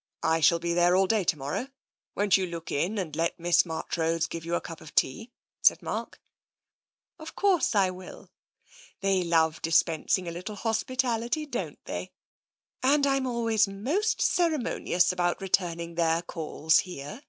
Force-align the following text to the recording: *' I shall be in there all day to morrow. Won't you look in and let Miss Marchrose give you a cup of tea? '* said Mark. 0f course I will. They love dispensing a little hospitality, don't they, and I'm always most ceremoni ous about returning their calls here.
*' 0.00 0.22
I 0.22 0.38
shall 0.38 0.60
be 0.60 0.70
in 0.70 0.76
there 0.76 0.94
all 0.94 1.08
day 1.08 1.24
to 1.24 1.36
morrow. 1.36 1.66
Won't 2.14 2.36
you 2.36 2.46
look 2.46 2.70
in 2.70 2.98
and 2.98 3.16
let 3.16 3.40
Miss 3.40 3.66
Marchrose 3.66 4.28
give 4.28 4.44
you 4.44 4.54
a 4.54 4.60
cup 4.60 4.80
of 4.80 4.94
tea? 4.94 5.32
'* 5.48 5.60
said 5.64 5.82
Mark. 5.82 6.20
0f 7.18 7.34
course 7.34 7.74
I 7.74 7.90
will. 7.90 8.30
They 9.00 9.24
love 9.24 9.60
dispensing 9.62 10.28
a 10.28 10.30
little 10.30 10.54
hospitality, 10.54 11.46
don't 11.46 11.84
they, 11.84 12.12
and 12.80 13.08
I'm 13.08 13.26
always 13.26 13.66
most 13.66 14.20
ceremoni 14.20 14.94
ous 14.94 15.10
about 15.10 15.40
returning 15.40 15.96
their 15.96 16.22
calls 16.22 16.78
here. 16.86 17.22